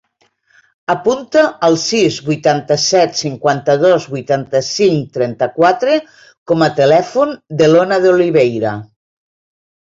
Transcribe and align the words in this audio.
Apunta 0.91 1.41
el 1.67 1.75
sis, 1.81 2.15
vuitanta-set, 2.29 3.13
cinquanta-dos, 3.19 4.07
vuitanta-cinc, 4.15 5.11
trenta-quatre 5.19 5.99
com 6.53 6.65
a 6.69 6.71
telèfon 6.81 7.37
de 7.61 7.69
l'Ona 7.75 8.01
De 8.07 8.11
Oliveira. 8.17 8.75